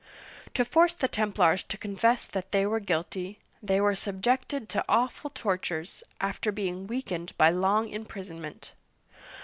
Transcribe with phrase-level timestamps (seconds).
[0.55, 5.29] To force the Templars to confess that they were guilty, they were subjected to awful
[5.29, 8.71] tortures, after being weakened by long imprisonment.